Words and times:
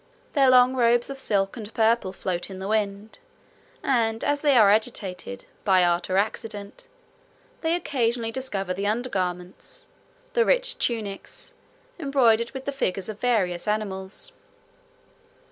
Their 0.33 0.49
long 0.49 0.75
robes 0.75 1.11
of 1.11 1.19
silk 1.19 1.55
and 1.57 1.71
purple 1.75 2.11
float 2.11 2.49
in 2.49 2.57
the 2.57 2.67
wind; 2.67 3.19
and 3.83 4.23
as 4.23 4.41
they 4.41 4.57
are 4.57 4.71
agitated, 4.71 5.45
by 5.63 5.83
art 5.83 6.09
or 6.09 6.17
accident, 6.17 6.87
they 7.61 7.75
occasionally 7.75 8.31
discover 8.31 8.73
the 8.73 8.87
under 8.87 9.09
garments, 9.09 9.85
the 10.33 10.43
rich 10.43 10.79
tunics, 10.79 11.53
embroidered 11.99 12.49
with 12.49 12.65
the 12.65 12.71
figures 12.71 13.09
of 13.09 13.19
various 13.19 13.67
animals. 13.67 14.31